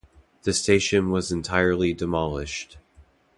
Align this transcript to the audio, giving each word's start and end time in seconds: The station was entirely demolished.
The 0.41 0.53
station 0.53 1.11
was 1.11 1.31
entirely 1.31 1.93
demolished. 1.93 2.79